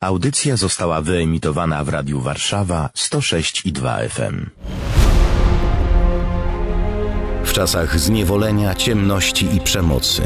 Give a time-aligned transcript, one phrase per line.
[0.00, 4.46] Audycja została wyemitowana w Radiu Warszawa 106 i 2 FM.
[7.44, 10.22] W czasach zniewolenia, ciemności i przemocy,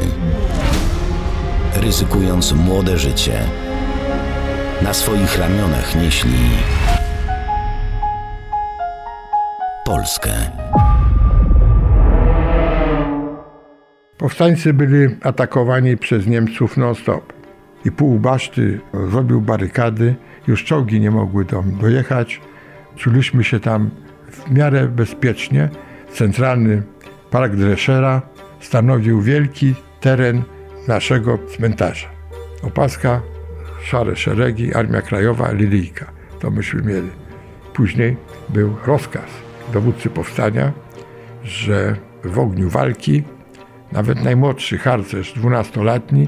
[1.75, 3.39] ryzykując młode życie,
[4.81, 6.49] na swoich ramionach nieśli
[9.85, 10.33] Polskę.
[14.17, 17.42] Powstańcy byli atakowani przez Niemców non-stop.
[17.85, 18.79] I pół baszty
[19.09, 20.15] zrobił barykady,
[20.47, 22.41] już czołgi nie mogły tam dojechać.
[22.95, 23.89] Czuliśmy się tam
[24.31, 25.69] w miarę bezpiecznie.
[26.11, 26.83] Centralny
[27.31, 28.21] Park Dreschera
[28.59, 30.43] stanowił wielki teren
[30.87, 32.07] naszego cmentarza.
[32.63, 33.21] Opaska,
[33.83, 36.11] szare szeregi, Armia Krajowa, Lilijka.
[36.39, 37.09] To myśmy mieli.
[37.73, 38.17] Później
[38.49, 39.29] był rozkaz
[39.73, 40.71] dowódcy powstania,
[41.43, 43.23] że w ogniu walki
[43.91, 46.27] nawet najmłodszy harcerz, dwunastolatni,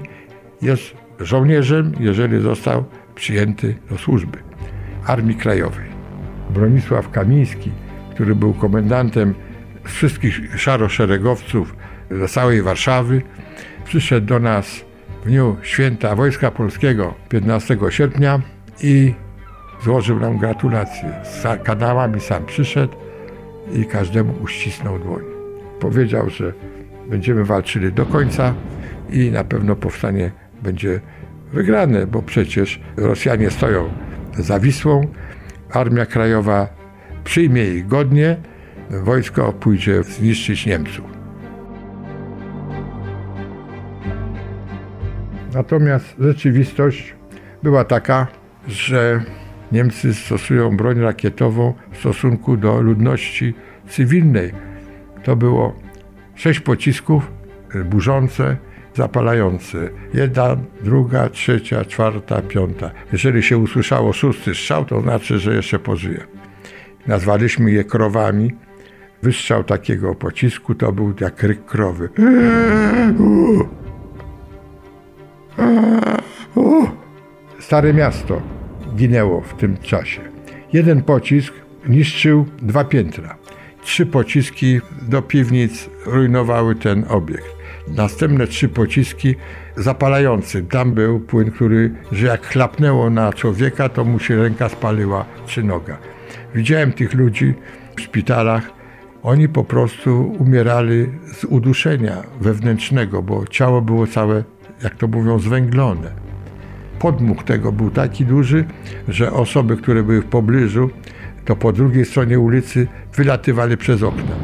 [0.61, 2.83] jest żołnierzem, jeżeli został
[3.15, 4.37] przyjęty do służby
[5.05, 5.85] Armii Krajowej.
[6.49, 7.71] Bronisław Kamiński,
[8.13, 9.33] który był komendantem
[9.83, 11.75] wszystkich szaroszeregowców
[12.11, 13.21] z całej Warszawy,
[13.85, 14.85] przyszedł do nas
[15.21, 18.41] w dniu święta Wojska Polskiego 15 sierpnia
[18.83, 19.13] i
[19.83, 21.13] złożył nam gratulacje.
[21.23, 22.93] Z kanałami sam przyszedł
[23.73, 25.23] i każdemu uścisnął dłoń.
[25.79, 26.53] Powiedział, że
[27.09, 28.53] będziemy walczyli do końca
[29.09, 30.31] i na pewno powstanie
[30.65, 30.99] będzie
[31.53, 33.89] wygrane, bo przecież Rosjanie stoją
[34.37, 35.07] za Wisłą,
[35.71, 36.67] Armia Krajowa
[37.23, 38.37] przyjmie ich godnie,
[38.89, 41.05] wojsko pójdzie zniszczyć Niemców.
[45.53, 47.15] Natomiast rzeczywistość
[47.63, 48.27] była taka,
[48.67, 49.23] że
[49.71, 53.53] Niemcy stosują broń rakietową w stosunku do ludności
[53.89, 54.51] cywilnej.
[55.23, 55.79] To było
[56.35, 57.31] sześć pocisków
[57.85, 58.57] burzące,
[58.95, 59.89] zapalające.
[60.13, 62.91] Jedna, druga, trzecia, czwarta, piąta.
[63.11, 66.23] Jeżeli się usłyszało szósty strzał, to znaczy, że jeszcze pożyje.
[67.07, 68.51] Nazwaliśmy je krowami.
[69.23, 72.09] Wystrzał takiego pocisku to był jak ryk krowy.
[77.59, 78.41] Stare miasto
[78.95, 80.21] ginęło w tym czasie.
[80.73, 81.53] Jeden pocisk
[81.87, 83.37] niszczył dwa piętra.
[83.83, 87.55] Trzy pociski do piwnic rujnowały ten obiekt.
[87.87, 89.35] Następne trzy pociski
[89.75, 90.63] zapalający.
[90.63, 95.63] Tam był płyn, który, że jak chlapnęło na człowieka, to mu się ręka spaliła czy
[95.63, 95.97] noga.
[96.55, 97.53] Widziałem tych ludzi
[97.95, 98.71] w szpitalach.
[99.23, 104.43] Oni po prostu umierali z uduszenia wewnętrznego, bo ciało było całe,
[104.83, 106.11] jak to mówią, zwęglone.
[106.99, 108.65] Podmuch tego był taki duży,
[109.07, 110.89] że osoby, które były w pobliżu,
[111.45, 114.35] to po drugiej stronie ulicy wylatywali przez okna.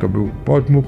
[0.00, 0.84] To był podmuch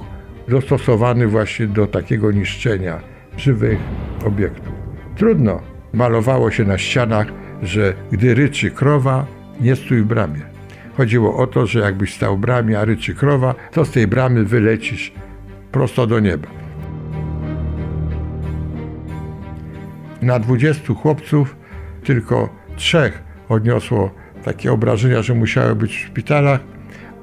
[0.49, 3.01] dostosowany właśnie do takiego niszczenia
[3.37, 3.79] żywych
[4.27, 4.73] obiektów.
[5.17, 5.61] Trudno.
[5.93, 7.27] Malowało się na ścianach,
[7.63, 9.27] że gdy ryczy krowa,
[9.61, 10.41] nie stój w bramie.
[10.97, 14.45] Chodziło o to, że jakbyś stał w bramie, a ryczy krowa, to z tej bramy
[14.45, 15.13] wylecisz
[15.73, 16.49] prosto do nieba.
[20.23, 21.57] Na 20 chłopców
[22.05, 24.11] tylko trzech odniosło
[24.45, 26.61] takie obrażenia, że musiały być w szpitalach.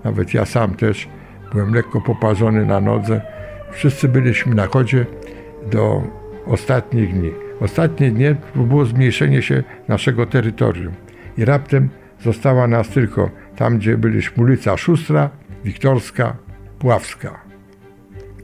[0.04, 1.08] Nawet ja sam też
[1.56, 3.22] byłem lekko poparzony na nodze.
[3.72, 5.06] Wszyscy byliśmy na chodzie
[5.72, 6.04] do
[6.46, 7.32] ostatnich dni.
[7.60, 10.94] Ostatnie dni było zmniejszenie się naszego terytorium.
[11.38, 11.90] I raptem
[12.24, 15.30] została nas tylko tam, gdzie byliśmy ulica Szustra,
[15.64, 16.36] Wiktorska,
[16.80, 17.42] Puławska.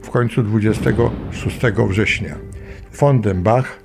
[0.04, 2.36] W końcu 26 września
[2.92, 3.80] Fondenbach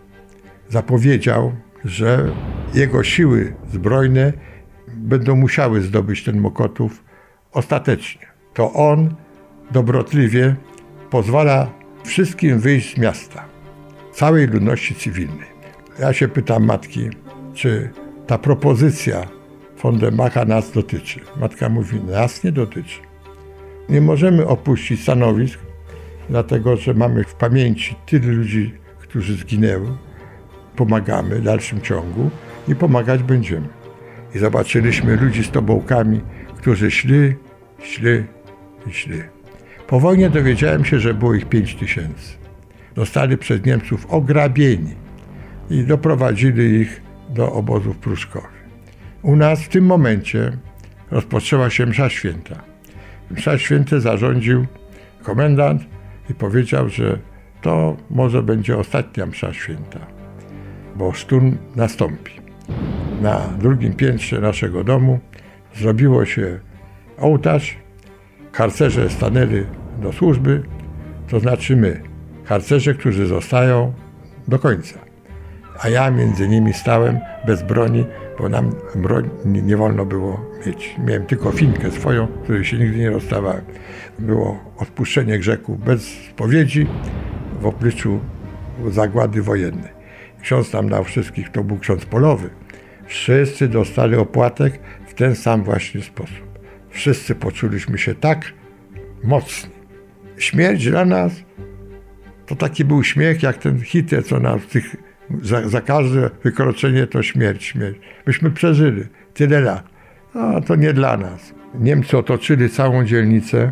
[0.68, 1.52] zapowiedział,
[1.84, 2.32] że
[2.74, 4.32] jego siły zbrojne
[4.88, 7.04] będą musiały zdobyć ten Mokotów
[7.52, 8.35] ostatecznie.
[8.56, 9.14] To on
[9.70, 10.56] dobrotliwie
[11.10, 11.72] pozwala
[12.04, 13.44] wszystkim wyjść z miasta,
[14.12, 15.48] całej ludności cywilnej.
[15.98, 17.10] Ja się pytam matki,
[17.54, 17.90] czy
[18.26, 19.26] ta propozycja
[19.76, 21.20] Fondemacha nas dotyczy.
[21.40, 23.00] Matka mówi, nas nie dotyczy.
[23.88, 25.58] Nie możemy opuścić stanowisk,
[26.30, 29.88] dlatego że mamy w pamięci tylu ludzi, którzy zginęły.
[30.76, 32.30] Pomagamy w dalszym ciągu
[32.68, 33.68] i pomagać będziemy.
[34.34, 36.20] I zobaczyliśmy ludzi z tobołkami,
[36.56, 37.34] którzy szli,
[37.82, 38.35] szli
[38.92, 39.22] szli.
[39.86, 42.36] Po wojnie dowiedziałem się, że było ich 5 tysięcy.
[42.96, 44.94] Zostali przez Niemców ograbieni
[45.70, 48.66] i doprowadzili ich do obozów pruszkowych.
[49.22, 50.52] U nas w tym momencie
[51.10, 52.62] rozpoczęła się msza święta.
[53.30, 54.66] Msza święte zarządził
[55.22, 55.82] komendant
[56.30, 57.18] i powiedział, że
[57.62, 60.00] to może będzie ostatnia msza święta,
[60.96, 62.32] bo szturm nastąpi.
[63.22, 65.18] Na drugim piętrze naszego domu
[65.74, 66.58] zrobiło się
[67.18, 67.78] ołtarz,
[68.56, 69.64] harcerze stanęli
[70.02, 70.62] do służby,
[71.28, 72.00] to znaczy my,
[72.44, 73.92] harcerze, którzy zostają
[74.48, 74.98] do końca.
[75.80, 78.04] a ja między nimi stałem bez broni,
[78.38, 80.96] bo nam broń nie wolno było mieć.
[81.06, 83.64] Miałem tylko finkę swoją, której się nigdy nie rozstawałem.
[84.18, 86.86] Było odpuszczenie grzeków bez spowiedzi
[87.60, 88.20] w obliczu
[88.90, 89.90] zagłady wojennej.
[90.42, 92.50] Ksiądz nam dał wszystkich, to był ksiądz polowy.
[93.06, 96.45] Wszyscy dostali opłatek w ten sam właśnie sposób.
[96.96, 98.52] Wszyscy poczuliśmy się tak
[99.24, 99.70] mocni.
[100.38, 101.32] Śmierć dla nas
[102.46, 104.96] to taki był śmiech, jak ten Hitler, co nas tych,
[105.42, 107.98] za, za każde wykroczenie to śmierć, śmierć.
[108.26, 109.02] Myśmy przeżyli
[109.34, 109.84] tyle lat.
[110.34, 111.54] No, to nie dla nas.
[111.80, 113.70] Niemcy otoczyli całą dzielnicę.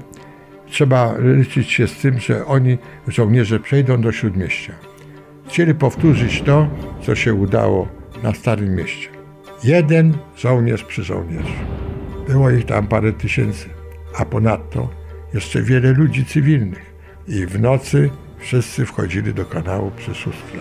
[0.66, 2.78] Trzeba liczyć się z tym, że oni,
[3.08, 4.72] żołnierze, przejdą do Śródmieścia.
[5.48, 6.68] Chcieli powtórzyć to,
[7.02, 7.88] co się udało
[8.22, 9.08] na Starym Mieście.
[9.64, 11.83] Jeden żołnierz przy żołnierzu.
[12.28, 13.68] Było ich tam parę tysięcy,
[14.16, 14.88] a ponadto
[15.34, 16.94] jeszcze wiele ludzi cywilnych.
[17.28, 20.58] I w nocy wszyscy wchodzili do kanału przy szóstce.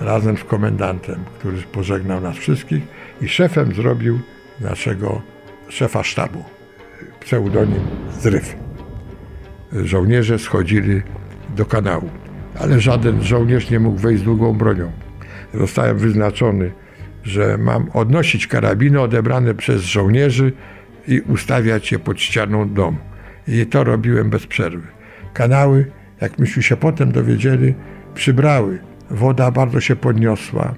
[0.00, 2.82] Razem z komendantem, który pożegnał nas wszystkich
[3.22, 4.20] i szefem zrobił
[4.60, 5.22] naszego
[5.68, 6.44] szefa sztabu,
[7.20, 7.80] pseudonim
[8.20, 8.56] Zryf.
[9.72, 11.02] Żołnierze schodzili
[11.56, 12.10] do kanału,
[12.60, 14.92] ale żaden żołnierz nie mógł wejść z długą bronią.
[15.54, 16.72] Zostałem wyznaczony,
[17.24, 20.52] że mam odnosić karabiny odebrane przez żołnierzy
[21.08, 22.98] i ustawiać je pod ścianą domu.
[23.48, 24.86] I to robiłem bez przerwy.
[25.32, 25.90] Kanały,
[26.20, 27.74] jak myśmy się potem dowiedzieli,
[28.14, 28.78] przybrały.
[29.10, 30.74] Woda bardzo się podniosła.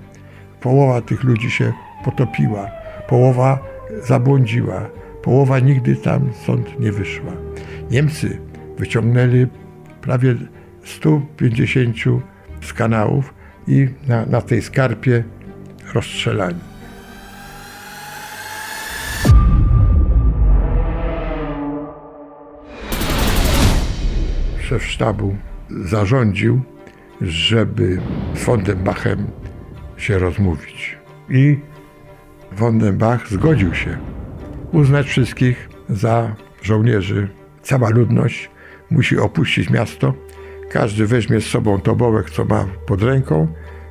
[0.60, 1.72] Połowa tych ludzi się
[2.04, 2.70] potopiła.
[3.08, 3.58] Połowa
[4.02, 4.90] zabłądziła.
[5.22, 7.32] Połowa nigdy tam stąd nie wyszła.
[7.90, 8.38] Niemcy
[8.78, 9.46] wyciągnęli
[10.00, 10.34] prawie
[10.84, 11.96] 150
[12.60, 13.34] z kanałów
[13.68, 15.24] i na, na tej skarpie
[15.94, 16.75] rozstrzelani.
[24.66, 25.36] Szef sztabu
[25.70, 26.60] zarządził,
[27.20, 28.00] żeby
[28.34, 29.26] z Fondenbachem
[29.96, 30.98] się rozmówić.
[31.30, 31.58] I
[32.54, 33.98] Fondenbach zgodził się
[34.72, 37.28] uznać wszystkich za żołnierzy.
[37.62, 38.50] Cała ludność
[38.90, 40.14] musi opuścić miasto.
[40.70, 43.48] Każdy weźmie z sobą tobołek, co ma pod ręką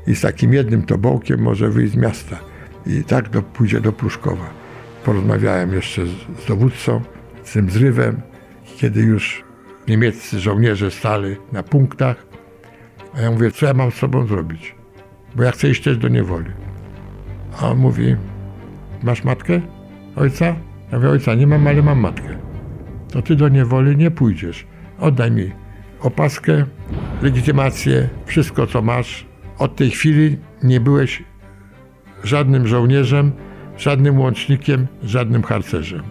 [0.08, 2.40] i z takim jednym tobołkiem może wyjść z miasta.
[2.86, 4.50] I tak do, pójdzie do Pruszkowa.
[5.06, 6.10] Porozmawiałem jeszcze z,
[6.44, 7.02] z dowódcą,
[7.44, 8.22] z tym zrywem,
[8.78, 9.46] kiedy już
[9.88, 12.26] niemieccy żołnierze stali na punktach.
[13.14, 14.76] A ja mówię, co ja mam z sobą zrobić?
[15.36, 16.52] Bo ja chcę iść też do niewoli.
[17.62, 18.16] A on mówi,
[19.04, 19.62] masz matkę?
[20.16, 20.46] Ojca?
[20.92, 22.38] Ja mówię, ojca nie mam, ale mam matkę.
[23.12, 24.68] To ty do niewoli nie pójdziesz.
[25.00, 25.52] Oddaj mi
[26.02, 26.66] opaskę,
[27.22, 29.26] legitymację, wszystko co masz.
[29.58, 31.24] Od tej chwili nie byłeś
[32.24, 33.32] żadnym żołnierzem,
[33.78, 36.04] żadnym łącznikiem, żadnym harcerzem.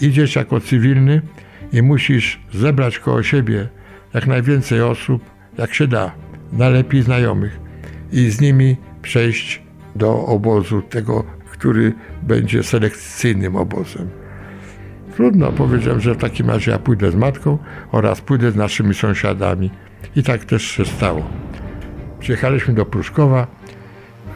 [0.00, 1.22] Idziesz jako cywilny
[1.74, 3.68] i musisz zebrać koło siebie
[4.14, 5.24] jak najwięcej osób,
[5.58, 6.12] jak się da,
[6.52, 7.60] najlepiej znajomych
[8.12, 9.62] i z nimi przejść
[9.96, 11.92] do obozu tego, który
[12.22, 14.10] będzie selekcyjnym obozem.
[15.16, 17.58] Trudno, powiedziałem, że w takim razie ja pójdę z matką
[17.92, 19.70] oraz pójdę z naszymi sąsiadami.
[20.16, 21.22] I tak też się stało.
[22.20, 23.46] Przyjechaliśmy do Pruszkowa,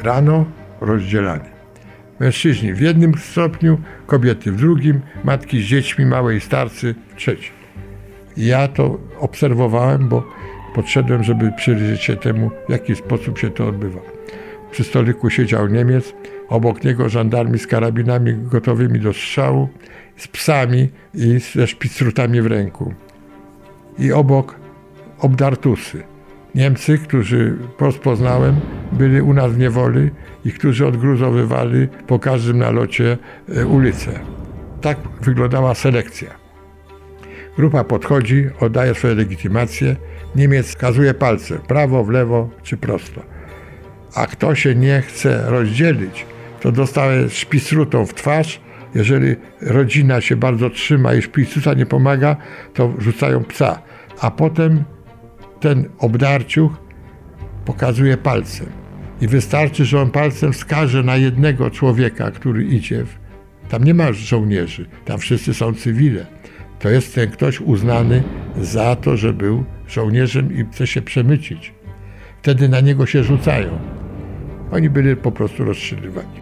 [0.02, 0.44] rano
[0.80, 1.57] rozdzielani.
[2.20, 7.52] Mężczyźni w jednym stopniu, kobiety w drugim, matki z dziećmi, małe i starcy w trzecim.
[8.36, 10.24] Ja to obserwowałem, bo
[10.74, 14.00] podszedłem, żeby przyjrzeć się temu, w jaki sposób się to odbywa.
[14.70, 16.14] Przy stoliku siedział Niemiec,
[16.48, 19.68] obok niego żandarmi z karabinami gotowymi do strzału,
[20.16, 22.94] z psami i ze szpicrutami w ręku.
[23.98, 24.54] I obok
[25.18, 26.02] obdartusy.
[26.54, 28.56] Niemcy, którzy rozpoznałem,
[28.92, 30.10] byli u nas w niewoli
[30.44, 33.18] i którzy odgruzowywali po każdym nalocie
[33.56, 34.20] e, ulicę.
[34.80, 36.28] Tak wyglądała selekcja.
[37.56, 39.96] Grupa podchodzi, oddaje swoje legitymacje.
[40.36, 43.22] Niemiec kazuje palce, prawo, w lewo czy prosto.
[44.14, 46.26] A kto się nie chce rozdzielić,
[46.60, 48.60] to dostaje szpicrutą w twarz.
[48.94, 52.36] Jeżeli rodzina się bardzo trzyma i szpicruta nie pomaga,
[52.74, 53.82] to rzucają psa.
[54.20, 54.84] A potem
[55.60, 56.72] ten obdarciuch
[57.64, 58.66] pokazuje palcem.
[59.20, 63.04] I wystarczy, że on palcem wskaże na jednego człowieka, który idzie.
[63.68, 66.26] Tam nie ma żołnierzy, tam wszyscy są cywile.
[66.78, 68.22] To jest ten ktoś uznany
[68.60, 71.74] za to, że był żołnierzem i chce się przemycić.
[72.42, 73.78] Wtedy na niego się rzucają.
[74.72, 76.40] Oni byli po prostu rozstrzeliwani.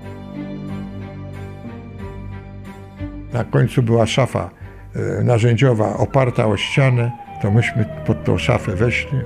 [3.33, 4.51] Na końcu była szafa
[4.95, 9.19] e, narzędziowa oparta o ścianę to myśmy pod tą szafę weszli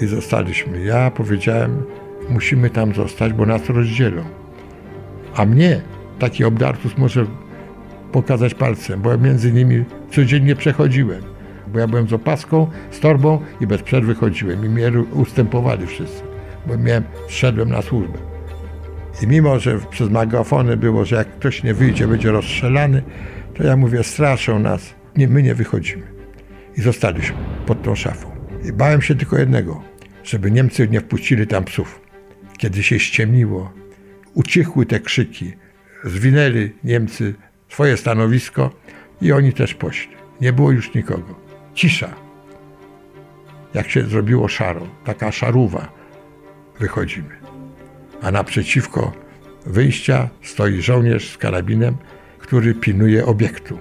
[0.00, 0.84] i zostaliśmy.
[0.84, 1.82] Ja powiedziałem,
[2.30, 4.22] musimy tam zostać, bo nas rozdzielą.
[5.36, 5.80] A mnie
[6.18, 7.26] taki obdartus może
[8.12, 11.22] pokazać palcem, bo ja między nimi codziennie przechodziłem.
[11.72, 16.22] Bo ja byłem z opaską, z torbą i bez przerwy chodziłem i mnie ustępowali wszyscy.
[16.66, 18.18] bo miałem, szedłem na służbę.
[19.22, 23.02] I mimo, że przez megafony było, że jak ktoś nie wyjdzie, będzie rozstrzelany,
[23.54, 26.15] to ja mówię, straszą nas, nie, my nie wychodzimy.
[26.76, 28.36] I zostaliśmy pod tą szafą.
[28.64, 29.82] I bałem się tylko jednego,
[30.24, 32.00] żeby Niemcy nie wpuścili tam psów.
[32.58, 33.72] Kiedy się ściemniło,
[34.34, 35.52] ucichły te krzyki,
[36.04, 37.34] zwinęli Niemcy
[37.68, 38.70] swoje stanowisko
[39.22, 40.16] i oni też poszli.
[40.40, 41.40] Nie było już nikogo.
[41.74, 42.14] Cisza.
[43.74, 45.92] Jak się zrobiło szaro, taka szaruwa,
[46.80, 47.36] wychodzimy.
[48.22, 49.12] A naprzeciwko
[49.66, 51.96] wyjścia stoi żołnierz z karabinem,
[52.38, 53.78] który pilnuje obiektu.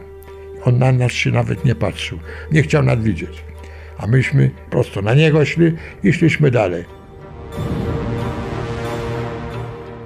[0.65, 2.19] On na nas się nawet nie patrzył,
[2.51, 3.43] nie chciał nas widzieć.
[3.97, 5.71] A myśmy prosto na niego szli
[6.03, 6.85] i szliśmy dalej.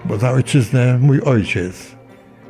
[0.05, 1.95] Bo za ojczyznę mój ojciec,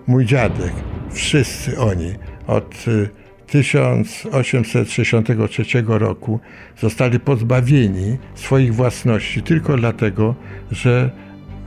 [0.08, 0.74] mój dziadek,
[1.12, 2.13] wszyscy oni
[2.48, 3.10] od y,
[3.48, 6.39] 1863 roku
[6.78, 10.36] zostali pozbawieni swoich własności tylko dlatego,
[10.72, 11.12] że,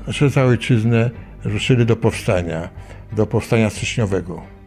[0.08, 1.10] że za ojczyznę
[1.44, 2.68] ruszyli do powstania,
[3.12, 4.61] do powstania styczniowego.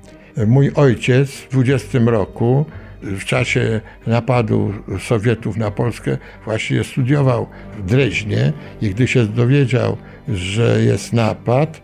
[0.47, 2.65] Mój ojciec w 20 roku,
[3.01, 10.81] w czasie napadu Sowietów na Polskę, właśnie studiował w Dreźnie i gdy się dowiedział, że
[10.81, 11.81] jest napad,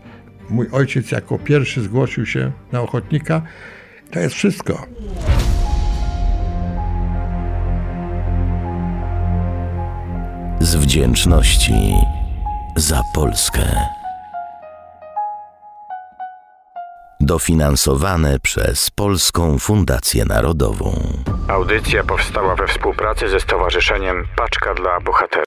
[0.50, 3.42] mój ojciec jako pierwszy zgłosił się na ochotnika.
[4.10, 4.86] To jest wszystko.
[10.60, 11.94] Z wdzięczności
[12.76, 14.01] za Polskę.
[17.24, 21.02] Dofinansowane przez Polską Fundację Narodową.
[21.48, 25.32] Audycja powstała we współpracy ze Stowarzyszeniem Paczka dla Bohaterów.